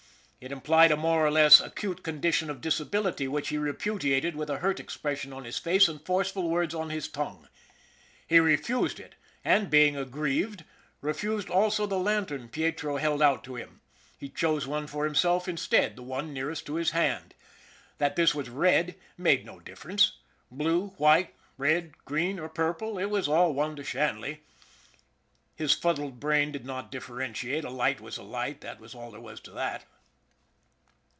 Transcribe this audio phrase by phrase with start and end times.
[0.43, 4.57] It implied a more or less acute condition of disability, which he repudiated with a
[4.57, 7.47] hurt expres sion on his face and forceful words on his tongue.
[8.25, 9.13] He refused it;
[9.45, 10.63] and being aggrieved,
[10.99, 13.81] refused also the lan tern Pietro held out to him.
[14.17, 17.35] He chose one for him self instead the one nearest to his hand.
[17.99, 20.17] That this was red made no difference.
[20.49, 24.41] Blue, white, red, green, or purple, it was all one to Shanley.
[25.53, 27.63] His fuddled brain did not differentiate.
[27.63, 29.85] A light was a light, that was all there was to that.